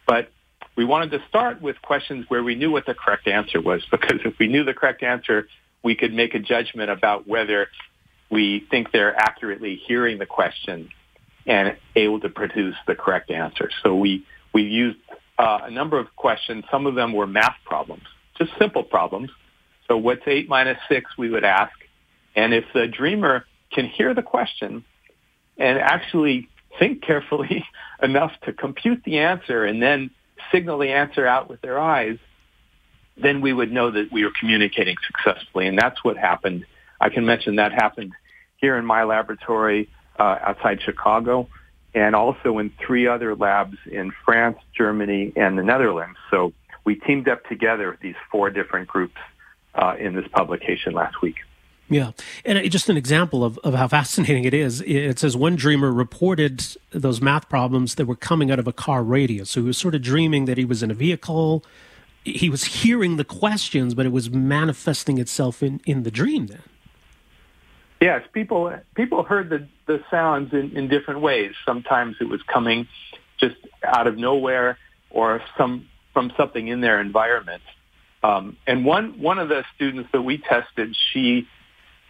But 0.06 0.30
we 0.76 0.84
wanted 0.84 1.10
to 1.12 1.24
start 1.28 1.60
with 1.60 1.80
questions 1.82 2.26
where 2.28 2.44
we 2.44 2.54
knew 2.54 2.70
what 2.70 2.86
the 2.86 2.94
correct 2.94 3.26
answer 3.26 3.60
was, 3.60 3.84
because 3.90 4.20
if 4.24 4.38
we 4.38 4.46
knew 4.46 4.62
the 4.62 4.74
correct 4.74 5.02
answer, 5.02 5.48
we 5.82 5.96
could 5.96 6.14
make 6.14 6.34
a 6.34 6.38
judgment 6.38 6.90
about 6.90 7.26
whether 7.26 7.68
we 8.30 8.64
think 8.70 8.92
they're 8.92 9.16
accurately 9.16 9.76
hearing 9.86 10.18
the 10.18 10.26
question 10.26 10.90
and 11.46 11.76
able 11.94 12.20
to 12.20 12.28
produce 12.28 12.76
the 12.86 12.94
correct 12.94 13.30
answer. 13.30 13.70
So 13.82 13.94
we, 13.94 14.26
we 14.52 14.62
used 14.62 14.98
uh, 15.38 15.60
a 15.64 15.70
number 15.70 15.98
of 15.98 16.14
questions. 16.16 16.64
Some 16.70 16.86
of 16.86 16.94
them 16.94 17.12
were 17.12 17.26
math 17.26 17.56
problems, 17.64 18.04
just 18.36 18.50
simple 18.58 18.82
problems. 18.82 19.30
So 19.88 19.96
what's 19.96 20.26
8 20.26 20.48
minus 20.48 20.78
6, 20.88 21.16
we 21.16 21.30
would 21.30 21.44
ask. 21.44 21.72
And 22.34 22.52
if 22.52 22.64
the 22.74 22.86
dreamer 22.86 23.46
can 23.70 23.86
hear 23.86 24.14
the 24.14 24.22
question 24.22 24.84
and 25.56 25.78
actually 25.78 26.48
think 26.78 27.02
carefully 27.02 27.64
enough 28.02 28.32
to 28.42 28.52
compute 28.52 29.02
the 29.04 29.18
answer 29.18 29.64
and 29.64 29.82
then 29.82 30.10
signal 30.52 30.78
the 30.78 30.90
answer 30.90 31.26
out 31.26 31.48
with 31.48 31.60
their 31.60 31.78
eyes, 31.78 32.18
then 33.16 33.40
we 33.40 33.52
would 33.52 33.72
know 33.72 33.90
that 33.90 34.12
we 34.12 34.24
were 34.24 34.32
communicating 34.38 34.96
successfully. 35.06 35.66
And 35.66 35.78
that's 35.78 36.02
what 36.04 36.16
happened. 36.16 36.66
I 37.00 37.08
can 37.08 37.24
mention 37.24 37.56
that 37.56 37.72
happened 37.72 38.12
here 38.58 38.76
in 38.76 38.84
my 38.84 39.04
laboratory 39.04 39.88
uh, 40.18 40.38
outside 40.42 40.80
Chicago 40.82 41.48
and 41.94 42.14
also 42.14 42.58
in 42.58 42.70
three 42.84 43.06
other 43.06 43.34
labs 43.34 43.78
in 43.90 44.12
France, 44.24 44.58
Germany, 44.76 45.32
and 45.34 45.58
the 45.58 45.62
Netherlands. 45.62 46.18
So 46.30 46.52
we 46.84 46.94
teamed 46.94 47.28
up 47.28 47.44
together 47.46 47.90
with 47.90 48.00
these 48.00 48.14
four 48.30 48.50
different 48.50 48.86
groups 48.86 49.16
uh, 49.74 49.96
in 49.98 50.14
this 50.14 50.26
publication 50.28 50.92
last 50.92 51.22
week. 51.22 51.36
Yeah. 51.88 52.12
And 52.44 52.70
just 52.70 52.88
an 52.88 52.96
example 52.96 53.44
of, 53.44 53.58
of 53.58 53.74
how 53.74 53.88
fascinating 53.88 54.44
it 54.44 54.52
is. 54.52 54.82
It 54.82 55.18
says 55.18 55.36
one 55.36 55.56
dreamer 55.56 55.92
reported 55.92 56.66
those 56.90 57.20
math 57.20 57.48
problems 57.48 57.94
that 57.94 58.06
were 58.06 58.16
coming 58.16 58.50
out 58.50 58.58
of 58.58 58.66
a 58.66 58.72
car 58.72 59.02
radio. 59.02 59.44
So 59.44 59.60
he 59.60 59.66
was 59.68 59.78
sort 59.78 59.94
of 59.94 60.02
dreaming 60.02 60.46
that 60.46 60.58
he 60.58 60.64
was 60.64 60.82
in 60.82 60.90
a 60.90 60.94
vehicle. 60.94 61.64
He 62.24 62.50
was 62.50 62.64
hearing 62.64 63.16
the 63.16 63.24
questions, 63.24 63.94
but 63.94 64.04
it 64.04 64.12
was 64.12 64.30
manifesting 64.30 65.18
itself 65.18 65.62
in, 65.62 65.80
in 65.86 66.02
the 66.02 66.10
dream 66.10 66.48
then. 66.48 66.62
Yes, 68.00 68.22
people 68.34 68.74
people 68.94 69.22
heard 69.22 69.48
the 69.48 69.66
the 69.86 70.02
sounds 70.10 70.52
in, 70.52 70.76
in 70.76 70.88
different 70.88 71.20
ways. 71.20 71.52
Sometimes 71.64 72.16
it 72.20 72.28
was 72.28 72.42
coming 72.42 72.88
just 73.38 73.56
out 73.84 74.06
of 74.06 74.16
nowhere, 74.16 74.78
or 75.10 75.42
some 75.56 75.88
from 76.12 76.32
something 76.36 76.68
in 76.68 76.80
their 76.80 77.00
environment. 77.00 77.62
Um, 78.22 78.56
and 78.66 78.84
one 78.84 79.20
one 79.20 79.38
of 79.38 79.48
the 79.48 79.64
students 79.74 80.10
that 80.12 80.22
we 80.22 80.38
tested, 80.38 80.96
she 81.12 81.46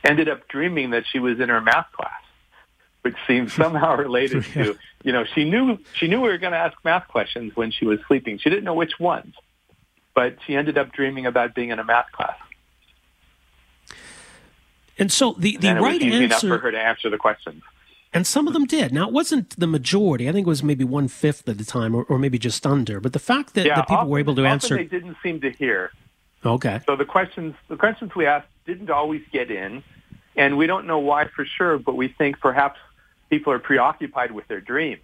ended 0.05 0.29
up 0.29 0.49
dreaming 0.49 0.91
that 0.91 1.05
she 1.11 1.19
was 1.19 1.41
in 1.41 1.49
her 1.49 1.61
math 1.61 1.91
class, 1.93 2.23
which 3.03 3.17
seems 3.27 3.53
somehow 3.63 3.97
related 3.97 4.45
to 4.45 4.79
you 5.03 5.13
know 5.13 5.25
she 5.35 5.45
knew 5.45 5.79
she 5.95 6.09
knew 6.09 6.21
we 6.21 6.29
were 6.29 6.39
going 6.39 6.53
to 6.53 6.59
ask 6.59 6.77
math 6.85 7.09
questions 7.09 7.53
when 7.55 7.71
she 7.71 7.85
was 7.85 7.99
sleeping. 8.07 8.39
She 8.39 8.49
didn't 8.49 8.65
know 8.65 8.75
which 8.75 8.99
ones, 8.99 9.35
but 10.15 10.39
she 10.47 10.57
ended 10.57 10.79
up 10.79 10.93
dreaming 10.93 11.27
about 11.27 11.55
being 11.55 11.71
in 11.71 11.79
a 11.79 11.85
math 11.85 12.11
class. 12.13 12.37
And 14.99 15.13
so 15.13 15.35
the, 15.39 15.57
the 15.57 15.75
right 15.75 16.01
easy 16.01 16.25
answer 16.25 16.47
enough 16.47 16.59
for 16.59 16.59
her 16.59 16.71
to 16.71 16.79
answer 16.79 17.11
the 17.11 17.19
questions. 17.19 17.63
And 18.13 18.27
some 18.27 18.47
of 18.47 18.55
them 18.55 18.65
did. 18.65 18.95
Now, 18.95 19.09
it 19.09 19.13
wasn't 19.13 19.59
the 19.59 19.67
majority. 19.67 20.29
I 20.29 20.33
think 20.33 20.47
it 20.47 20.49
was 20.49 20.63
maybe 20.63 20.85
one 20.85 21.09
fifth 21.09 21.47
at 21.49 21.59
the 21.59 21.65
time, 21.65 21.95
or, 21.95 22.05
or 22.05 22.19
maybe 22.19 22.39
just 22.39 22.67
under. 22.67 22.99
But 22.99 23.13
the 23.13 23.19
fact 23.19 23.55
that, 23.55 23.67
yeah, 23.67 23.75
that 23.75 23.89
people 23.89 23.97
often, 23.97 24.11
were 24.11 24.19
able 24.19 24.35
to 24.37 24.47
answer, 24.47 24.77
they 24.77 24.85
didn't 24.85 25.17
seem 25.23 25.41
to 25.43 25.51
hear. 25.51 25.91
Okay. 26.45 26.81
So 26.87 26.97
the 26.97 27.05
questions, 27.05 27.55
the 27.69 27.77
questions 27.77 28.13
we 28.17 28.25
asked 28.25 28.49
didn't 28.65 28.89
always 28.89 29.23
get 29.33 29.51
in, 29.51 29.83
and 30.35 30.57
we 30.57 30.67
don't 30.67 30.87
know 30.87 30.99
why 30.99 31.27
for 31.27 31.45
sure. 31.45 31.79
But 31.79 31.97
we 31.97 32.09
think 32.09 32.41
perhaps 32.41 32.79
people 33.29 33.53
are 33.53 33.59
preoccupied 33.59 34.33
with 34.33 34.49
their 34.49 34.61
dream 34.61 34.99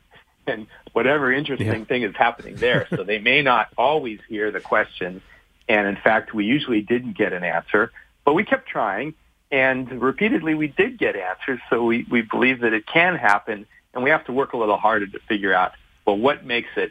and 0.47 0.67
whatever 0.93 1.33
interesting 1.33 1.67
yeah. 1.67 1.85
thing 1.85 2.03
is 2.03 2.15
happening 2.17 2.57
there. 2.57 2.87
so 2.91 3.05
they 3.05 3.19
may 3.19 3.43
not 3.43 3.69
always 3.77 4.21
hear 4.29 4.51
the 4.51 4.61
question. 4.61 5.23
And 5.69 5.87
in 5.87 5.97
fact, 5.97 6.35
we 6.35 6.45
usually 6.45 6.81
didn't 6.81 7.17
get 7.17 7.33
an 7.33 7.45
answer, 7.45 7.93
but 8.25 8.35
we 8.35 8.45
kept 8.45 8.69
trying. 8.69 9.15
And 9.53 10.01
repeatedly, 10.01 10.55
we 10.55 10.69
did 10.69 10.99
get 10.99 11.15
answers. 11.15 11.61
So 11.69 11.85
we, 11.85 12.07
we 12.11 12.23
believe 12.23 12.61
that 12.61 12.73
it 12.73 12.87
can 12.87 13.17
happen. 13.17 13.67
And 13.93 14.03
we 14.03 14.09
have 14.09 14.25
to 14.25 14.33
work 14.33 14.55
a 14.55 14.57
little 14.57 14.79
harder 14.79 15.07
to 15.07 15.19
figure 15.29 15.53
out, 15.53 15.73
well, 16.07 16.17
what 16.17 16.47
makes 16.47 16.71
it 16.77 16.91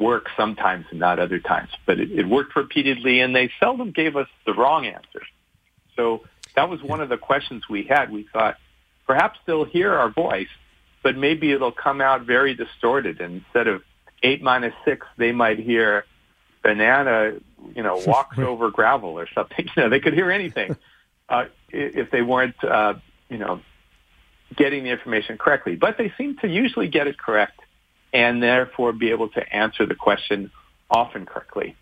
work 0.00 0.26
sometimes 0.36 0.86
and 0.90 0.98
not 0.98 1.20
other 1.20 1.38
times. 1.38 1.70
But 1.86 2.00
it, 2.00 2.10
it 2.10 2.26
worked 2.26 2.56
repeatedly, 2.56 3.20
and 3.20 3.34
they 3.34 3.52
seldom 3.60 3.92
gave 3.92 4.16
us 4.16 4.26
the 4.44 4.52
wrong 4.52 4.86
answers. 4.86 5.26
So 5.94 6.24
that 6.56 6.68
was 6.68 6.82
one 6.82 7.00
of 7.00 7.08
the 7.08 7.16
questions 7.16 7.68
we 7.70 7.84
had. 7.84 8.10
We 8.10 8.26
thought, 8.32 8.56
perhaps 9.06 9.38
they'll 9.46 9.64
hear 9.64 9.94
our 9.94 10.10
voice, 10.10 10.48
but 11.04 11.16
maybe 11.16 11.52
it'll 11.52 11.70
come 11.70 12.00
out 12.00 12.22
very 12.22 12.54
distorted. 12.54 13.20
And 13.20 13.44
instead 13.44 13.68
of 13.68 13.82
eight 14.24 14.42
minus 14.42 14.74
six, 14.84 15.06
they 15.16 15.30
might 15.30 15.60
hear 15.60 16.06
banana, 16.62 17.34
you 17.76 17.84
know, 17.84 18.02
walks 18.04 18.36
over 18.40 18.70
gravel 18.70 19.10
or 19.10 19.28
something. 19.32 19.68
You 19.76 19.84
know, 19.84 19.88
they 19.88 20.00
could 20.00 20.14
hear 20.14 20.32
anything 20.32 20.76
uh, 21.30 21.44
if 21.70 22.10
they 22.10 22.22
weren't, 22.22 22.62
uh, 22.62 22.94
you 23.28 23.38
know, 23.38 23.60
getting 24.56 24.84
the 24.84 24.90
information 24.90 25.38
correctly. 25.38 25.76
But 25.76 25.96
they 25.96 26.12
seem 26.18 26.36
to 26.38 26.48
usually 26.48 26.88
get 26.88 27.06
it 27.06 27.16
correct 27.16 27.60
and 28.12 28.42
therefore 28.42 28.92
be 28.92 29.10
able 29.10 29.28
to 29.30 29.54
answer 29.54 29.86
the 29.86 29.94
question 29.94 30.50
often 30.90 31.24
correctly. 31.24 31.76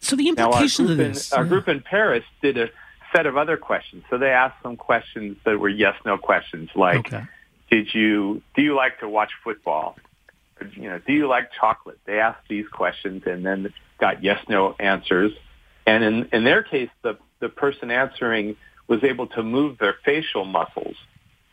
So 0.00 0.16
the 0.16 0.28
implication 0.28 0.86
now, 0.86 0.92
of 0.92 0.98
this, 0.98 1.32
in, 1.32 1.38
our 1.38 1.44
group 1.44 1.68
in 1.68 1.80
Paris 1.80 2.24
did 2.42 2.58
a 2.58 2.68
set 3.14 3.26
of 3.26 3.36
other 3.36 3.56
questions. 3.56 4.04
So 4.10 4.18
they 4.18 4.30
asked 4.30 4.62
some 4.62 4.76
questions 4.76 5.36
that 5.44 5.58
were 5.58 5.68
yes/no 5.68 6.18
questions, 6.18 6.70
like, 6.74 6.98
okay. 6.98 7.24
"Did 7.70 7.94
you 7.94 8.42
do 8.54 8.62
you 8.62 8.74
like 8.74 9.00
to 9.00 9.08
watch 9.08 9.30
football? 9.44 9.96
Or, 10.60 10.66
you 10.68 10.88
know, 10.88 10.98
do 10.98 11.12
you 11.12 11.28
like 11.28 11.50
chocolate?" 11.52 11.98
They 12.04 12.18
asked 12.20 12.46
these 12.48 12.68
questions 12.68 13.22
and 13.26 13.44
then 13.44 13.72
got 13.98 14.22
yes/no 14.22 14.74
answers. 14.78 15.32
And 15.88 16.04
in 16.04 16.28
in 16.32 16.44
their 16.44 16.62
case, 16.62 16.90
the 17.02 17.18
the 17.40 17.48
person 17.48 17.90
answering 17.90 18.56
was 18.88 19.02
able 19.04 19.26
to 19.28 19.42
move 19.42 19.78
their 19.78 19.94
facial 20.04 20.44
muscles, 20.44 20.96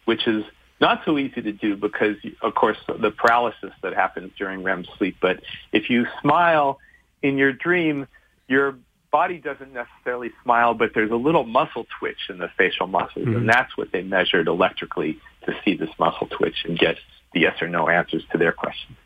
which 0.05 0.27
is 0.27 0.43
not 0.81 1.01
so 1.05 1.17
easy 1.17 1.41
to 1.41 1.51
do 1.53 1.75
because, 1.77 2.17
of 2.41 2.53
course, 2.53 2.77
the 2.87 3.11
paralysis 3.11 3.71
that 3.81 3.93
happens 3.93 4.31
during 4.37 4.61
REM 4.63 4.85
sleep. 4.97 5.17
But 5.21 5.41
if 5.71 5.89
you 5.89 6.05
smile 6.21 6.79
in 7.21 7.37
your 7.37 7.53
dream, 7.53 8.07
your 8.47 8.77
body 9.09 9.37
doesn't 9.37 9.71
necessarily 9.71 10.31
smile, 10.43 10.73
but 10.73 10.91
there's 10.93 11.11
a 11.11 11.15
little 11.15 11.45
muscle 11.45 11.85
twitch 11.99 12.29
in 12.29 12.37
the 12.37 12.49
facial 12.57 12.87
muscles, 12.87 13.25
mm-hmm. 13.25 13.37
and 13.37 13.49
that's 13.49 13.77
what 13.77 13.91
they 13.93 14.01
measured 14.01 14.47
electrically 14.47 15.17
to 15.45 15.53
see 15.63 15.77
this 15.77 15.89
muscle 15.97 16.27
twitch 16.27 16.65
and 16.65 16.77
get 16.77 16.97
the 17.33 17.39
yes 17.41 17.61
or 17.61 17.69
no 17.69 17.87
answers 17.87 18.23
to 18.33 18.37
their 18.37 18.51
questions. 18.51 18.97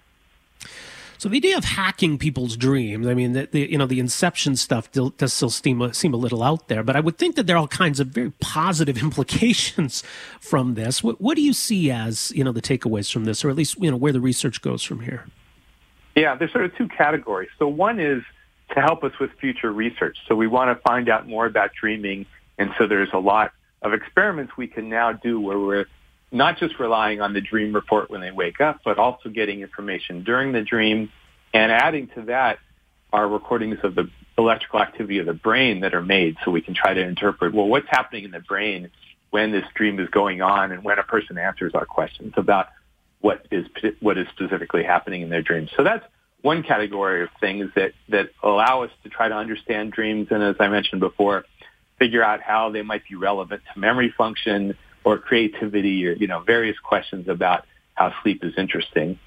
So 1.19 1.27
the 1.27 1.35
idea 1.35 1.57
of 1.57 1.65
hacking 1.65 2.17
people's 2.17 2.55
dreams, 2.55 3.05
I 3.05 3.13
mean, 3.13 3.33
the, 3.33 3.45
the 3.51 3.69
you 3.69 3.77
know 3.77 3.85
the 3.85 3.99
inception 3.99 4.55
stuff 4.55 4.89
does 4.93 5.33
still 5.33 5.49
seem, 5.49 5.91
seem 5.91 6.13
a 6.13 6.17
little 6.17 6.41
out 6.41 6.69
there, 6.69 6.81
but 6.81 6.95
I 6.95 7.01
would 7.01 7.17
think 7.17 7.35
that 7.35 7.45
there 7.45 7.57
are 7.57 7.59
all 7.59 7.67
kinds 7.67 7.99
of 7.99 8.07
very 8.07 8.31
positive 8.39 8.97
implications 9.03 10.01
from 10.39 10.75
this. 10.75 11.03
What, 11.03 11.19
what 11.19 11.35
do 11.35 11.41
you 11.41 11.51
see 11.51 11.91
as 11.91 12.31
you 12.33 12.45
know 12.45 12.53
the 12.53 12.61
takeaways 12.61 13.11
from 13.11 13.25
this, 13.25 13.43
or 13.43 13.49
at 13.49 13.57
least 13.57 13.77
you 13.81 13.91
know 13.91 13.97
where 13.97 14.13
the 14.13 14.21
research 14.21 14.61
goes 14.61 14.81
from 14.81 15.01
here? 15.01 15.25
Yeah, 16.15 16.35
there's 16.35 16.53
sort 16.53 16.63
of 16.63 16.75
two 16.77 16.88
categories. 16.88 17.49
So 17.59 17.67
one 17.67 17.99
is 17.99 18.23
to 18.73 18.79
help 18.79 19.03
us 19.03 19.11
with 19.19 19.31
future 19.41 19.73
research. 19.73 20.17
So 20.25 20.35
we 20.35 20.47
want 20.47 20.75
to 20.75 20.81
find 20.83 21.09
out 21.09 21.27
more 21.27 21.45
about 21.45 21.71
dreaming, 21.73 22.27
and 22.57 22.71
so 22.77 22.88
there's 22.88 23.11
a 23.11 23.19
lot 23.19 23.51
of 23.81 23.91
experiments 23.91 24.53
we 24.55 24.67
can 24.67 24.88
now 24.88 25.11
do 25.11 25.41
where 25.41 25.59
we're 25.59 25.85
not 26.31 26.57
just 26.57 26.79
relying 26.79 27.21
on 27.21 27.33
the 27.33 27.41
dream 27.41 27.74
report 27.74 28.09
when 28.09 28.21
they 28.21 28.31
wake 28.31 28.62
up, 28.62 28.81
but 28.86 28.98
also 28.98 29.29
getting 29.29 29.62
information 29.62 30.24
during 30.24 30.51
the 30.51 30.62
dream 30.62 31.12
and 31.53 31.71
adding 31.71 32.07
to 32.15 32.21
that 32.24 32.59
are 33.12 33.27
recordings 33.27 33.79
of 33.83 33.95
the 33.95 34.09
electrical 34.38 34.79
activity 34.79 35.17
of 35.17 35.25
the 35.25 35.33
brain 35.33 35.81
that 35.81 35.93
are 35.93 36.03
made 36.03 36.38
so 36.43 36.51
we 36.51 36.62
can 36.62 36.74
try 36.74 36.93
to 36.93 37.01
interpret, 37.01 37.53
well, 37.53 37.67
what's 37.67 37.89
happening 37.89 38.24
in 38.24 38.31
the 38.31 38.39
brain 38.39 38.89
when 39.31 39.51
this 39.51 39.65
dream 39.75 40.00
is 40.00 40.09
going 40.09 40.41
on 40.41 40.71
and 40.71 40.83
when 40.83 40.98
a 41.00 41.03
person 41.03 41.38
answers 41.38 41.74
our 41.74 41.86
questions 41.86 42.33
about 42.38 42.67
what 43.21 43.45
is, 43.51 43.65
what 44.00 44.17
is 44.17 44.27
specifically 44.29 44.83
happening 44.83 45.21
in 45.21 45.29
their 45.29 45.41
dreams. 45.41 45.69
So 45.75 45.83
that's 45.83 46.05
one 46.41 46.63
category 46.63 47.24
of 47.24 47.29
things 47.39 47.69
that, 47.75 47.91
that 48.09 48.29
allow 48.41 48.83
us 48.83 48.91
to 49.03 49.09
try 49.09 49.27
to 49.27 49.36
understand 49.36 49.91
dreams 49.91 50.27
and 50.31 50.41
as 50.41 50.55
I 50.59 50.67
mentioned 50.67 51.01
before, 51.01 51.45
figure 51.98 52.24
out 52.24 52.41
how 52.41 52.71
they 52.71 52.81
might 52.81 53.03
be 53.09 53.15
relevant 53.15 53.62
to 53.74 53.79
memory 53.79 54.13
function, 54.17 54.77
or 55.03 55.17
creativity 55.17 56.05
or, 56.07 56.13
you 56.13 56.27
know, 56.27 56.39
various 56.41 56.77
questions 56.79 57.27
about 57.27 57.65
how 57.93 58.13
sleep 58.21 58.43
is 58.43 58.53
interesting. 58.57 59.19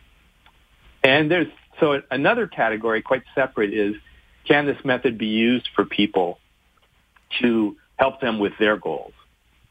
And 1.03 1.31
there's, 1.31 1.49
so 1.81 2.01
another 2.11 2.47
category 2.47 3.03
quite 3.03 3.23
separate 3.35 3.73
is, 3.73 3.95
can 4.47 4.67
this 4.67 4.79
method 4.85 5.19
be 5.19 5.27
used 5.27 5.69
for 5.75 5.85
people 5.85 6.39
to 7.41 7.77
help 7.97 8.21
them 8.21 8.39
with 8.39 8.53
their 8.59 8.77
goals? 8.77 9.13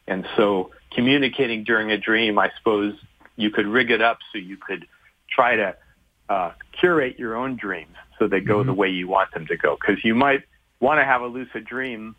And 0.06 0.26
so 0.36 0.70
communicating 0.92 1.64
during 1.64 1.90
a 1.90 1.98
dream, 1.98 2.38
I 2.38 2.50
suppose 2.58 2.94
you 3.36 3.50
could 3.50 3.66
rig 3.66 3.90
it 3.90 4.02
up 4.02 4.18
so 4.32 4.38
you 4.38 4.56
could 4.56 4.86
try 5.28 5.56
to 5.56 5.76
uh, 6.28 6.52
curate 6.78 7.18
your 7.18 7.36
own 7.36 7.56
dreams 7.56 7.94
so 8.18 8.28
they 8.28 8.40
go 8.40 8.58
mm-hmm. 8.58 8.68
the 8.68 8.74
way 8.74 8.88
you 8.88 9.08
want 9.08 9.32
them 9.32 9.46
to 9.46 9.56
go. 9.56 9.76
Because 9.80 10.04
you 10.04 10.14
might 10.14 10.42
want 10.80 11.00
to 11.00 11.04
have 11.04 11.22
a 11.22 11.26
lucid 11.26 11.64
dream 11.64 12.14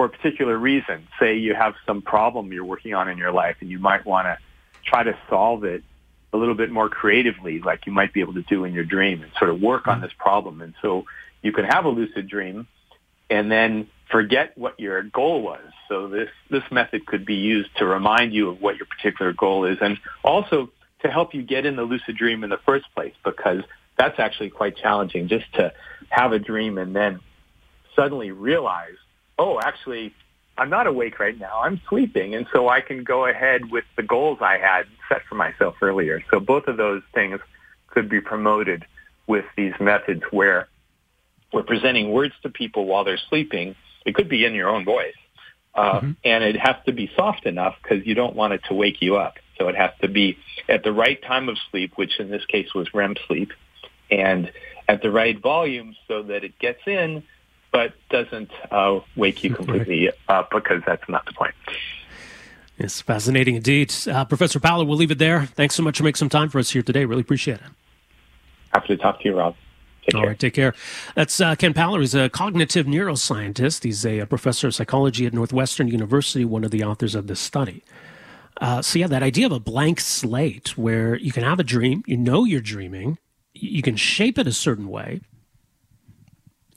for 0.00 0.06
a 0.06 0.08
particular 0.08 0.56
reason. 0.56 1.06
Say 1.20 1.36
you 1.36 1.54
have 1.54 1.74
some 1.84 2.00
problem 2.00 2.54
you're 2.54 2.64
working 2.64 2.94
on 2.94 3.10
in 3.10 3.18
your 3.18 3.32
life 3.32 3.56
and 3.60 3.68
you 3.68 3.78
might 3.78 4.06
want 4.06 4.24
to 4.24 4.38
try 4.82 5.02
to 5.02 5.14
solve 5.28 5.62
it 5.64 5.84
a 6.32 6.38
little 6.38 6.54
bit 6.54 6.70
more 6.70 6.88
creatively, 6.88 7.58
like 7.58 7.84
you 7.84 7.92
might 7.92 8.14
be 8.14 8.20
able 8.22 8.32
to 8.32 8.42
do 8.44 8.64
in 8.64 8.72
your 8.72 8.84
dream 8.84 9.22
and 9.22 9.30
sort 9.38 9.50
of 9.50 9.60
work 9.60 9.86
on 9.86 9.96
mm-hmm. 9.96 10.04
this 10.04 10.12
problem. 10.16 10.62
And 10.62 10.72
so 10.80 11.04
you 11.42 11.52
can 11.52 11.66
have 11.66 11.84
a 11.84 11.90
lucid 11.90 12.28
dream 12.28 12.66
and 13.28 13.52
then 13.52 13.88
forget 14.10 14.56
what 14.56 14.80
your 14.80 15.02
goal 15.02 15.42
was. 15.42 15.60
So 15.90 16.08
this, 16.08 16.30
this 16.48 16.64
method 16.70 17.04
could 17.04 17.26
be 17.26 17.34
used 17.34 17.68
to 17.76 17.84
remind 17.84 18.32
you 18.32 18.48
of 18.48 18.62
what 18.62 18.78
your 18.78 18.86
particular 18.86 19.34
goal 19.34 19.66
is 19.66 19.76
and 19.82 19.98
also 20.24 20.70
to 21.02 21.10
help 21.10 21.34
you 21.34 21.42
get 21.42 21.66
in 21.66 21.76
the 21.76 21.82
lucid 21.82 22.16
dream 22.16 22.42
in 22.42 22.48
the 22.48 22.60
first 22.64 22.86
place 22.94 23.14
because 23.22 23.64
that's 23.98 24.18
actually 24.18 24.48
quite 24.48 24.78
challenging 24.78 25.28
just 25.28 25.52
to 25.56 25.74
have 26.08 26.32
a 26.32 26.38
dream 26.38 26.78
and 26.78 26.96
then 26.96 27.20
suddenly 27.94 28.30
realize 28.30 28.96
oh, 29.40 29.58
actually, 29.58 30.14
I'm 30.58 30.68
not 30.68 30.86
awake 30.86 31.18
right 31.18 31.38
now. 31.38 31.62
I'm 31.62 31.80
sleeping. 31.88 32.34
And 32.34 32.46
so 32.52 32.68
I 32.68 32.82
can 32.82 33.02
go 33.02 33.24
ahead 33.24 33.70
with 33.70 33.84
the 33.96 34.02
goals 34.02 34.38
I 34.42 34.58
had 34.58 34.84
set 35.08 35.22
for 35.26 35.34
myself 35.34 35.76
earlier. 35.80 36.22
So 36.30 36.38
both 36.38 36.66
of 36.68 36.76
those 36.76 37.02
things 37.14 37.40
could 37.88 38.10
be 38.10 38.20
promoted 38.20 38.84
with 39.26 39.46
these 39.56 39.72
methods 39.80 40.22
where 40.30 40.68
we're 41.52 41.62
presenting 41.62 42.12
words 42.12 42.34
to 42.42 42.50
people 42.50 42.84
while 42.84 43.04
they're 43.04 43.20
sleeping. 43.30 43.74
It 44.04 44.14
could 44.14 44.28
be 44.28 44.44
in 44.44 44.52
your 44.52 44.68
own 44.68 44.84
voice. 44.84 45.14
Uh, 45.74 46.00
mm-hmm. 46.00 46.10
And 46.22 46.44
it 46.44 46.56
has 46.56 46.76
to 46.84 46.92
be 46.92 47.10
soft 47.16 47.46
enough 47.46 47.76
because 47.82 48.06
you 48.06 48.14
don't 48.14 48.36
want 48.36 48.52
it 48.52 48.60
to 48.68 48.74
wake 48.74 49.00
you 49.00 49.16
up. 49.16 49.36
So 49.58 49.68
it 49.68 49.76
has 49.76 49.92
to 50.02 50.08
be 50.08 50.36
at 50.68 50.84
the 50.84 50.92
right 50.92 51.20
time 51.22 51.48
of 51.48 51.56
sleep, 51.70 51.92
which 51.96 52.20
in 52.20 52.30
this 52.30 52.44
case 52.44 52.74
was 52.74 52.92
REM 52.92 53.14
sleep, 53.26 53.52
and 54.10 54.52
at 54.88 55.00
the 55.00 55.10
right 55.10 55.40
volume 55.40 55.96
so 56.06 56.22
that 56.24 56.44
it 56.44 56.58
gets 56.58 56.80
in 56.86 57.22
but 57.72 57.94
doesn't 58.08 58.50
uh, 58.70 59.00
wake 59.16 59.44
you 59.44 59.54
completely 59.54 60.10
up 60.28 60.50
because 60.50 60.82
that's 60.86 61.08
not 61.08 61.24
the 61.26 61.32
point. 61.32 61.54
It's 62.78 63.00
fascinating 63.00 63.56
indeed. 63.56 63.94
Uh, 64.10 64.24
Professor 64.24 64.58
Paller, 64.58 64.86
we'll 64.86 64.96
leave 64.96 65.10
it 65.10 65.18
there. 65.18 65.44
Thanks 65.44 65.74
so 65.74 65.82
much 65.82 65.98
for 65.98 66.04
making 66.04 66.16
some 66.16 66.30
time 66.30 66.48
for 66.48 66.58
us 66.58 66.70
here 66.70 66.82
today. 66.82 67.04
Really 67.04 67.20
appreciate 67.20 67.58
it. 67.58 67.66
Happy 68.72 68.88
to 68.88 68.96
talk 68.96 69.20
to 69.20 69.28
you, 69.28 69.36
Rob. 69.36 69.54
Take 70.02 70.14
All 70.14 70.22
care. 70.22 70.28
right, 70.30 70.38
take 70.38 70.54
care. 70.54 70.74
That's 71.14 71.40
uh, 71.40 71.54
Ken 71.56 71.74
Paller. 71.74 72.00
He's 72.00 72.14
a 72.14 72.30
cognitive 72.30 72.86
neuroscientist. 72.86 73.84
He's 73.84 74.06
a, 74.06 74.20
a, 74.20 74.26
professor 74.26 74.68
of 74.68 74.74
psychology 74.74 75.26
at 75.26 75.34
Northwestern 75.34 75.88
University, 75.88 76.44
one 76.44 76.64
of 76.64 76.70
the 76.70 76.82
authors 76.82 77.14
of 77.14 77.26
this 77.26 77.38
study. 77.38 77.84
Uh, 78.62 78.80
so, 78.80 78.98
yeah, 78.98 79.06
that 79.06 79.22
idea 79.22 79.46
of 79.46 79.52
a 79.52 79.60
blank 79.60 80.00
slate 80.00 80.78
where 80.78 81.16
you 81.16 81.32
can 81.32 81.44
have 81.44 81.60
a 81.60 81.64
dream, 81.64 82.02
you 82.06 82.16
know 82.16 82.44
you're 82.44 82.60
dreaming, 82.60 83.18
you 83.52 83.82
can 83.82 83.96
shape 83.96 84.38
it 84.38 84.46
a 84.46 84.52
certain 84.52 84.88
way, 84.88 85.20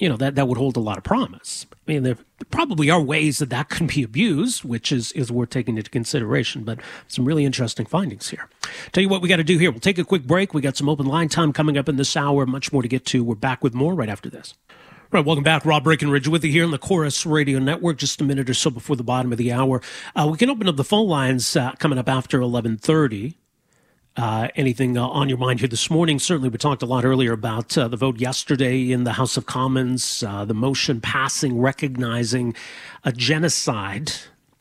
you 0.03 0.09
know 0.09 0.17
that 0.17 0.35
that 0.35 0.49
would 0.49 0.57
hold 0.57 0.75
a 0.75 0.81
lot 0.81 0.97
of 0.97 1.05
promise. 1.05 1.65
I 1.71 1.91
mean, 1.93 2.03
there 2.03 2.17
probably 2.51 2.89
are 2.89 3.01
ways 3.01 3.37
that 3.39 3.49
that 3.51 3.69
can 3.69 3.87
be 3.87 4.03
abused, 4.03 4.65
which 4.65 4.91
is 4.91 5.13
is 5.13 5.31
worth 5.31 5.51
taking 5.51 5.77
into 5.77 5.89
consideration. 5.89 6.65
But 6.65 6.79
some 7.07 7.23
really 7.23 7.45
interesting 7.45 7.85
findings 7.85 8.29
here. 8.29 8.49
Tell 8.91 9.01
you 9.01 9.07
what 9.07 9.21
we 9.21 9.29
got 9.29 9.37
to 9.37 9.45
do 9.45 9.57
here. 9.57 9.71
We'll 9.71 9.79
take 9.79 9.97
a 9.97 10.03
quick 10.03 10.23
break. 10.23 10.53
We 10.53 10.59
got 10.59 10.75
some 10.75 10.89
open 10.89 11.05
line 11.05 11.29
time 11.29 11.53
coming 11.53 11.77
up 11.77 11.87
in 11.87 11.95
this 11.95 12.17
hour. 12.17 12.45
Much 12.45 12.73
more 12.73 12.81
to 12.81 12.87
get 12.89 13.05
to. 13.05 13.23
We're 13.23 13.35
back 13.35 13.63
with 13.63 13.73
more 13.73 13.95
right 13.95 14.09
after 14.09 14.29
this. 14.29 14.55
Right, 15.09 15.23
welcome 15.23 15.43
back. 15.43 15.65
Rob 15.65 15.85
Breckenridge 15.85 16.27
with 16.27 16.43
you 16.43 16.51
here 16.51 16.65
on 16.65 16.71
the 16.71 16.77
Corus 16.77 17.25
Radio 17.25 17.59
Network. 17.59 17.97
Just 17.97 18.19
a 18.19 18.25
minute 18.25 18.49
or 18.49 18.53
so 18.53 18.71
before 18.71 18.97
the 18.97 19.03
bottom 19.03 19.31
of 19.31 19.37
the 19.37 19.53
hour, 19.53 19.81
uh, 20.17 20.27
we 20.29 20.37
can 20.37 20.49
open 20.49 20.67
up 20.67 20.75
the 20.75 20.83
phone 20.83 21.07
lines 21.07 21.55
uh, 21.55 21.71
coming 21.79 21.97
up 21.97 22.09
after 22.09 22.41
eleven 22.41 22.77
thirty. 22.77 23.37
Uh, 24.15 24.47
anything 24.55 24.95
uh, 24.95 25.07
on 25.07 25.27
your 25.27 25.39
mind 25.39 25.59
here 25.59 25.67
this 25.67 25.89
morning? 25.89 26.19
Certainly, 26.19 26.49
we 26.49 26.57
talked 26.59 26.83
a 26.83 26.85
lot 26.85 27.03
earlier 27.03 27.31
about 27.31 27.75
uh, 27.75 27.87
the 27.87 27.97
vote 27.97 28.19
yesterday 28.19 28.91
in 28.91 29.05
the 29.05 29.13
House 29.13 29.37
of 29.37 29.47
Commons, 29.47 30.23
uh, 30.27 30.45
the 30.45 30.53
motion 30.53 31.01
passing 31.01 31.59
recognizing 31.59 32.55
a 33.03 33.11
genocide 33.11 34.11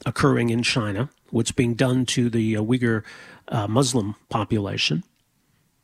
occurring 0.07 0.49
in 0.49 0.63
China, 0.63 1.11
what's 1.31 1.53
being 1.53 1.75
done 1.75 2.07
to 2.07 2.31
the 2.31 2.55
Uyghur 2.55 3.03
Muslim 3.69 4.17
population. 4.31 5.05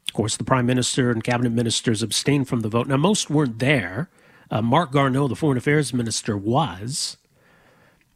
Of 0.09 0.15
course, 0.15 0.39
the 0.39 0.45
prime 0.45 0.65
minister 0.65 1.11
and 1.11 1.23
cabinet 1.23 1.53
ministers 1.53 2.03
abstained 2.03 2.49
from 2.49 2.61
the 2.61 2.71
vote. 2.71 2.87
Now, 2.87 2.97
most 2.97 3.29
weren't 3.29 3.59
there. 3.59 4.09
Uh, 4.51 4.63
Marc 4.63 4.93
Garneau, 4.93 5.29
the 5.29 5.37
foreign 5.37 5.59
affairs 5.59 5.93
minister, 5.93 6.39
was. 6.39 7.19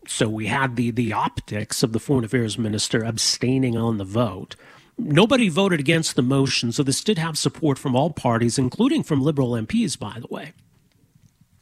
So 0.09 0.31
we 0.31 0.47
had 0.47 0.77
the 0.77 0.91
the 0.91 1.13
optics 1.13 1.83
of 1.83 1.93
the 1.93 2.01
foreign 2.01 2.25
affairs 2.25 2.57
minister 2.57 3.05
abstaining 3.05 3.77
on 3.77 3.99
the 3.99 4.05
vote. 4.05 4.57
Nobody 4.99 5.49
voted 5.49 5.81
against 5.81 6.17
the 6.17 6.23
motion, 6.23 6.71
so 6.71 6.83
this 6.83 7.03
did 7.03 7.19
have 7.19 7.39
support 7.39 7.79
from 7.79 7.97
all 7.97 8.11
parties, 8.11 8.59
including 8.59 9.03
from 9.03 9.23
liberal 9.23 9.53
MPs, 9.53 9.99
by 9.99 10.19
the 10.21 10.29
way. 10.29 10.53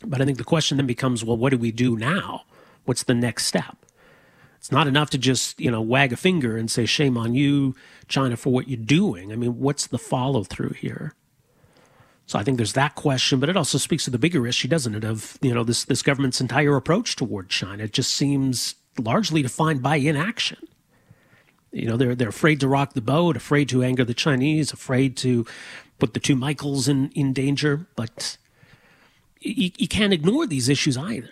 But 0.05 0.21
I 0.21 0.25
think 0.25 0.39
the 0.39 0.45
question 0.45 0.77
then 0.77 0.87
becomes, 0.87 1.25
well, 1.25 1.37
what 1.37 1.51
do 1.51 1.59
we 1.59 1.73
do 1.73 1.97
now? 1.97 2.45
What's 2.85 3.03
the 3.03 3.15
next 3.15 3.47
step? 3.47 3.77
It's 4.57 4.73
not 4.73 4.87
enough 4.87 5.11
to 5.11 5.19
just, 5.19 5.59
you 5.61 5.71
know, 5.71 5.81
wag 5.81 6.13
a 6.13 6.17
finger 6.17 6.57
and 6.57 6.71
say, 6.71 6.85
shame 6.85 7.17
on 7.17 7.35
you, 7.35 7.75
China, 8.09 8.37
for 8.37 8.53
what 8.53 8.69
you're 8.69 8.77
doing. 8.77 9.33
I 9.33 9.37
mean, 9.37 9.59
what's 9.59 9.87
the 9.87 9.99
follow 9.99 10.45
through 10.45 10.71
here? 10.71 11.15
So 12.27 12.39
I 12.39 12.45
think 12.45 12.59
there's 12.59 12.75
that 12.75 12.95
question, 12.95 13.41
but 13.41 13.49
it 13.49 13.57
also 13.57 13.79
speaks 13.79 14.05
to 14.05 14.11
the 14.11 14.19
bigger 14.19 14.47
issue, 14.47 14.69
doesn't 14.69 14.95
it? 14.95 15.03
Of 15.03 15.37
you 15.41 15.53
know 15.53 15.65
this 15.65 15.85
this 15.85 16.01
government's 16.01 16.41
entire 16.41 16.77
approach 16.77 17.17
toward 17.17 17.49
China. 17.49 17.83
It 17.83 17.93
just 17.93 18.13
seems 18.13 18.77
largely 18.97 19.43
defined 19.43 19.83
by 19.83 19.97
inaction. 19.97 20.59
You 21.73 21.87
know, 21.87 21.97
they're 21.97 22.15
they're 22.15 22.29
afraid 22.29 22.61
to 22.61 22.69
rock 22.69 22.95
the 22.95 23.01
boat, 23.01 23.37
afraid 23.37 23.69
to 23.69 23.83
anger 23.83 24.05
the 24.05 24.15
Chinese, 24.15 24.73
afraid 24.73 25.17
to 25.19 25.47
put 25.99 26.15
the 26.15 26.21
two 26.21 26.37
Michaels 26.37 26.89
in 26.89 27.11
in 27.11 27.33
danger. 27.33 27.87
But 27.97 28.39
you, 29.41 29.71
you 29.77 29.89
can't 29.89 30.13
ignore 30.13 30.47
these 30.47 30.69
issues 30.69 30.97
either. 30.97 31.31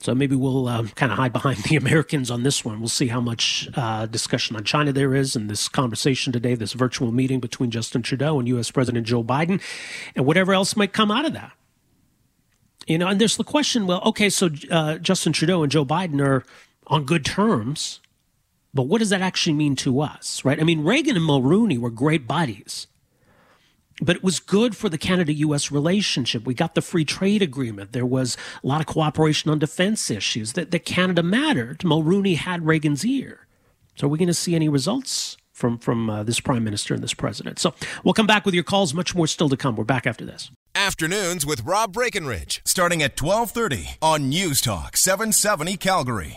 So 0.00 0.14
maybe 0.14 0.36
we'll 0.36 0.68
uh, 0.68 0.84
kind 0.94 1.10
of 1.10 1.18
hide 1.18 1.32
behind 1.32 1.58
the 1.64 1.76
Americans 1.76 2.30
on 2.30 2.42
this 2.42 2.64
one. 2.64 2.78
We'll 2.78 2.88
see 2.88 3.08
how 3.08 3.20
much 3.20 3.68
uh, 3.74 4.06
discussion 4.06 4.54
on 4.56 4.64
China 4.64 4.92
there 4.92 5.14
is 5.14 5.34
in 5.34 5.46
this 5.48 5.68
conversation 5.68 6.32
today, 6.32 6.54
this 6.54 6.74
virtual 6.74 7.10
meeting 7.12 7.40
between 7.40 7.70
Justin 7.70 8.02
Trudeau 8.02 8.38
and 8.38 8.46
U.S. 8.48 8.70
President 8.70 9.06
Joe 9.06 9.24
Biden, 9.24 9.60
and 10.14 10.26
whatever 10.26 10.52
else 10.52 10.76
might 10.76 10.92
come 10.92 11.10
out 11.10 11.24
of 11.24 11.32
that. 11.32 11.52
You 12.86 12.98
know, 12.98 13.08
and 13.08 13.20
there's 13.20 13.36
the 13.36 13.44
question 13.44 13.86
well, 13.86 14.00
okay, 14.04 14.30
so 14.30 14.48
uh, 14.70 14.98
Justin 14.98 15.32
Trudeau 15.32 15.62
and 15.62 15.72
Joe 15.72 15.84
Biden 15.84 16.20
are 16.20 16.44
on 16.86 17.04
good 17.04 17.24
terms, 17.24 17.98
but 18.76 18.86
what 18.86 18.98
does 18.98 19.10
that 19.10 19.22
actually 19.22 19.54
mean 19.54 19.74
to 19.76 20.00
us, 20.00 20.44
right? 20.44 20.60
I 20.60 20.64
mean, 20.64 20.84
Reagan 20.84 21.16
and 21.16 21.24
Mulroney 21.28 21.78
were 21.78 21.90
great 21.90 22.26
buddies 22.26 22.86
but 24.00 24.16
it 24.16 24.24
was 24.24 24.40
good 24.40 24.76
for 24.76 24.88
the 24.88 24.98
Canada 24.98 25.32
US 25.32 25.70
relationship. 25.70 26.44
We 26.44 26.54
got 26.54 26.74
the 26.74 26.82
free 26.82 27.04
trade 27.04 27.42
agreement. 27.42 27.92
There 27.92 28.06
was 28.06 28.36
a 28.62 28.66
lot 28.66 28.80
of 28.80 28.86
cooperation 28.86 29.50
on 29.50 29.58
defense 29.58 30.10
issues. 30.10 30.52
That, 30.52 30.70
that 30.70 30.84
Canada 30.84 31.22
mattered. 31.22 31.78
Mulroney 31.80 32.36
had 32.36 32.66
Reagan's 32.66 33.04
ear. 33.04 33.46
So 33.96 34.06
are 34.06 34.10
we 34.10 34.18
going 34.18 34.28
to 34.28 34.34
see 34.34 34.54
any 34.54 34.68
results 34.68 35.38
from, 35.52 35.78
from 35.78 36.10
uh, 36.10 36.22
this 36.22 36.40
prime 36.40 36.64
minister 36.64 36.92
and 36.92 37.02
this 37.02 37.14
president? 37.14 37.58
So 37.58 37.74
we'll 38.04 38.14
come 38.14 38.26
back 38.26 38.44
with 38.44 38.54
your 38.54 38.64
calls. 38.64 38.92
Much 38.92 39.14
more 39.14 39.26
still 39.26 39.48
to 39.48 39.56
come. 39.56 39.76
We're 39.76 39.84
back 39.84 40.06
after 40.06 40.26
this. 40.26 40.50
Afternoons 40.74 41.46
with 41.46 41.64
Rob 41.64 41.94
Breckenridge, 41.94 42.60
starting 42.66 43.02
at 43.02 43.20
1230 43.20 43.96
on 44.02 44.28
News 44.28 44.60
Talk 44.60 44.98
770 44.98 45.78
Calgary. 45.78 46.34